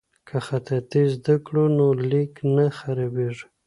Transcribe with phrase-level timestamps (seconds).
[0.27, 3.45] که خطاطي زده کړو نو لیک نه خرابیږي.